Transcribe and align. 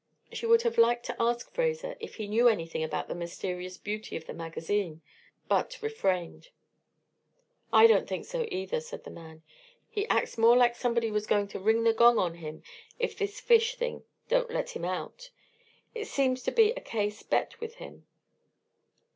She 0.33 0.47
would 0.47 0.63
have 0.63 0.79
liked 0.79 1.05
to 1.05 1.21
ask 1.21 1.51
Fraser 1.51 1.95
if 1.99 2.15
he 2.15 2.27
knew 2.27 2.47
anything 2.47 2.81
about 2.83 3.07
the 3.07 3.13
mysterious 3.13 3.77
beauty 3.77 4.15
of 4.17 4.25
the 4.25 4.33
magazine, 4.33 5.03
but 5.47 5.77
refrained. 5.79 6.47
"I 7.71 7.85
don't 7.85 8.07
think 8.09 8.25
so, 8.25 8.47
either," 8.49 8.81
said 8.81 9.03
the 9.03 9.11
man. 9.11 9.43
"He 9.91 10.07
acts 10.07 10.39
more 10.39 10.57
like 10.57 10.75
somebody 10.75 11.11
was 11.11 11.27
going 11.27 11.49
to 11.49 11.59
ring 11.59 11.83
the 11.83 11.93
gong 11.93 12.17
on 12.17 12.33
him 12.33 12.63
if 12.97 13.15
this 13.15 13.39
fish 13.39 13.75
thing 13.75 14.03
don't 14.27 14.49
let 14.49 14.71
him 14.71 14.85
out. 14.85 15.29
It 15.93 16.05
seems 16.07 16.41
to 16.45 16.51
be 16.51 16.71
a 16.71 16.81
case 16.81 17.21
bet 17.21 17.59
with 17.61 17.75
him." 17.75 18.07